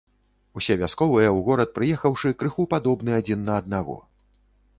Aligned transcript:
Усе 0.59 0.77
вясковыя, 0.83 1.29
у 1.39 1.43
горад 1.49 1.69
прыехаўшы, 1.77 2.33
крыху 2.41 2.67
падобны 2.73 3.11
адзін 3.19 3.39
на 3.53 3.61
аднаго. 3.63 4.01